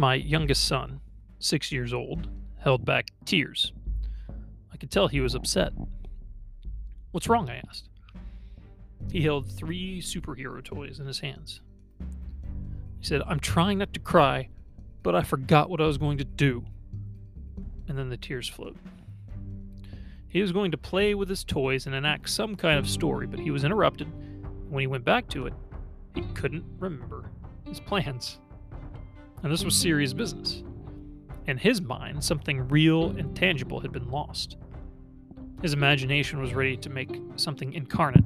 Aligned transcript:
My 0.00 0.14
youngest 0.14 0.66
son, 0.66 1.02
six 1.40 1.70
years 1.70 1.92
old, 1.92 2.26
held 2.56 2.86
back 2.86 3.10
tears. 3.26 3.74
I 4.72 4.78
could 4.78 4.90
tell 4.90 5.08
he 5.08 5.20
was 5.20 5.34
upset. 5.34 5.74
What's 7.10 7.28
wrong? 7.28 7.50
I 7.50 7.60
asked. 7.68 7.90
He 9.12 9.20
held 9.20 9.52
three 9.52 10.00
superhero 10.00 10.64
toys 10.64 11.00
in 11.00 11.06
his 11.06 11.20
hands. 11.20 11.60
He 12.98 13.04
said, 13.04 13.20
I'm 13.26 13.40
trying 13.40 13.76
not 13.76 13.92
to 13.92 14.00
cry, 14.00 14.48
but 15.02 15.14
I 15.14 15.20
forgot 15.20 15.68
what 15.68 15.82
I 15.82 15.86
was 15.86 15.98
going 15.98 16.16
to 16.16 16.24
do. 16.24 16.64
And 17.86 17.98
then 17.98 18.08
the 18.08 18.16
tears 18.16 18.48
flowed. 18.48 18.78
He 20.28 20.40
was 20.40 20.50
going 20.50 20.70
to 20.70 20.78
play 20.78 21.14
with 21.14 21.28
his 21.28 21.44
toys 21.44 21.84
and 21.84 21.94
enact 21.94 22.30
some 22.30 22.56
kind 22.56 22.78
of 22.78 22.88
story, 22.88 23.26
but 23.26 23.38
he 23.38 23.50
was 23.50 23.64
interrupted. 23.64 24.08
When 24.70 24.80
he 24.80 24.86
went 24.86 25.04
back 25.04 25.28
to 25.28 25.46
it, 25.46 25.52
he 26.14 26.22
couldn't 26.32 26.64
remember 26.78 27.30
his 27.66 27.80
plans. 27.80 28.38
And 29.42 29.52
this 29.52 29.64
was 29.64 29.74
serious 29.74 30.12
business. 30.12 30.62
In 31.46 31.56
his 31.56 31.80
mind, 31.80 32.22
something 32.22 32.68
real 32.68 33.16
and 33.16 33.34
tangible 33.34 33.80
had 33.80 33.92
been 33.92 34.10
lost. 34.10 34.56
His 35.62 35.72
imagination 35.72 36.40
was 36.40 36.54
ready 36.54 36.76
to 36.76 36.90
make 36.90 37.20
something 37.36 37.72
incarnate, 37.72 38.24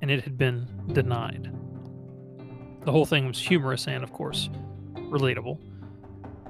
and 0.00 0.10
it 0.10 0.22
had 0.24 0.36
been 0.36 0.66
denied. 0.92 1.52
The 2.84 2.92
whole 2.92 3.06
thing 3.06 3.26
was 3.26 3.38
humorous 3.38 3.86
and, 3.86 4.02
of 4.02 4.12
course, 4.12 4.50
relatable. 4.94 5.58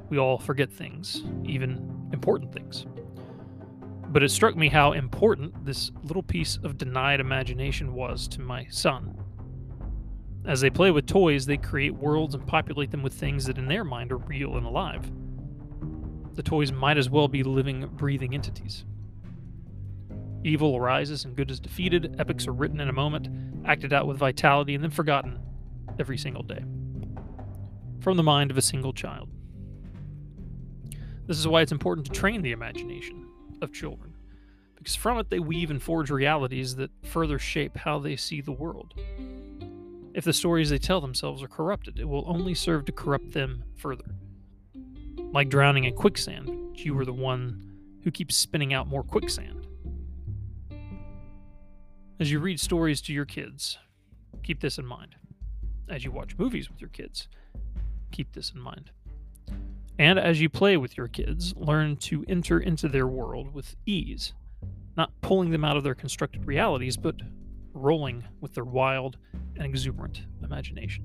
We 0.09 0.19
all 0.19 0.38
forget 0.38 0.72
things, 0.72 1.22
even 1.45 2.09
important 2.12 2.52
things. 2.52 2.86
But 4.09 4.22
it 4.22 4.30
struck 4.30 4.56
me 4.56 4.69
how 4.69 4.92
important 4.92 5.64
this 5.64 5.91
little 6.02 6.22
piece 6.22 6.59
of 6.62 6.77
denied 6.77 7.20
imagination 7.20 7.95
was 7.95 8.28
to 8.28 8.41
my 8.41 8.66
son. 8.69 9.21
As 10.45 10.60
they 10.60 10.70
play 10.70 10.91
with 10.91 11.06
toys, 11.06 11.46
they 11.46 11.56
create 11.56 11.95
worlds 11.95 12.34
and 12.34 12.46
populate 12.46 12.91
them 12.91 13.02
with 13.02 13.14
things 13.14 13.45
that 13.45 13.59
in 13.59 13.69
their 13.69 13.84
mind 13.84 14.11
are 14.11 14.16
real 14.16 14.56
and 14.56 14.66
alive. 14.66 15.11
The 16.34 16.42
toys 16.42 16.72
might 16.72 16.98
as 16.98 17.08
well 17.08 17.28
be 17.28 17.42
living, 17.42 17.89
breathing 17.94 18.34
entities. 18.34 18.84
Evil 20.44 20.77
arises 20.77 21.25
and 21.25 21.36
good 21.36 21.50
is 21.50 21.61
defeated, 21.61 22.16
epics 22.19 22.48
are 22.48 22.53
written 22.53 22.81
in 22.81 22.89
a 22.89 22.92
moment, 22.92 23.28
acted 23.64 23.92
out 23.92 24.08
with 24.08 24.16
vitality, 24.16 24.75
and 24.75 24.83
then 24.83 24.91
forgotten 24.91 25.39
every 26.00 26.19
single 26.19 26.42
day. 26.42 26.64
From 28.00 28.16
the 28.16 28.25
mind 28.25 28.50
of 28.50 28.59
a 28.59 28.62
single 28.62 28.92
child. 28.92 29.28
This 31.27 31.38
is 31.38 31.47
why 31.47 31.61
it's 31.62 31.70
important 31.70 32.06
to 32.09 32.12
train 32.12 32.42
the 32.42 32.50
imagination 32.50 33.28
of 33.61 33.72
children, 33.72 34.14
because 34.75 34.97
from 34.97 35.19
it 35.19 35.31
they 35.31 35.38
weave 35.38 35.70
and 35.70 35.81
forge 35.81 36.11
realities 36.11 36.75
that 36.77 36.91
further 37.05 37.38
shape 37.38 37.77
how 37.77 38.00
they 38.00 38.16
see 38.16 38.41
the 38.41 38.50
world. 38.50 38.94
If 40.14 40.24
the 40.24 40.32
stories 40.32 40.68
they 40.68 40.78
tell 40.78 41.00
themselves 41.00 41.42
are 41.42 41.48
corrupted, 41.48 41.98
it 41.98 42.05
will 42.05 42.24
only 42.27 42.55
serve 42.55 42.84
to 42.84 42.92
corrupt 42.92 43.32
them 43.32 43.64
further. 43.77 44.14
Like 45.32 45.48
drowning 45.48 45.84
in 45.84 45.94
quicksand, 45.94 46.78
you 46.78 46.98
are 46.98 47.06
the 47.06 47.14
one 47.14 47.78
who 48.04 48.10
keeps 48.10 48.36
spinning 48.36 48.74
out 48.74 48.86
more 48.86 49.02
quicksand. 49.02 49.66
As 52.20 52.30
you 52.30 52.41
read 52.41 52.60
stories 52.60 53.00
to 53.02 53.12
your 53.12 53.24
kids, 53.24 53.78
keep 54.42 54.60
this 54.60 54.77
in 54.77 54.84
mind. 54.84 55.16
As 55.88 56.04
you 56.04 56.12
watch 56.12 56.36
movies 56.36 56.70
with 56.70 56.80
your 56.80 56.91
kids, 56.91 57.28
keep 58.10 58.32
this 58.32 58.52
in 58.54 58.60
mind. 58.60 58.91
And 59.98 60.19
as 60.19 60.42
you 60.42 60.50
play 60.50 60.76
with 60.76 60.97
your 60.97 61.08
kids, 61.08 61.54
learn 61.56 61.97
to 61.98 62.24
enter 62.28 62.60
into 62.60 62.88
their 62.88 63.06
world 63.06 63.54
with 63.54 63.76
ease, 63.86 64.34
not 64.94 65.19
pulling 65.22 65.50
them 65.50 65.64
out 65.64 65.78
of 65.78 65.84
their 65.84 65.94
constructed 65.94 66.47
realities, 66.47 66.98
but 66.98 67.16
rolling 67.72 68.24
with 68.41 68.52
their 68.52 68.64
wild 68.64 69.16
and 69.56 69.64
exuberant 69.64 70.22
imagination. 70.42 71.05